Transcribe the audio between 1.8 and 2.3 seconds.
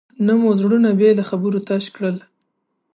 کړل.